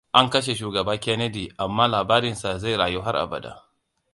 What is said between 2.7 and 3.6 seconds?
rayu har abada.